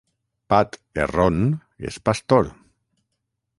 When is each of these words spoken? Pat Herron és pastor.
Pat 0.53 0.79
Herron 1.01 1.45
és 1.91 2.01
pastor. 2.09 2.51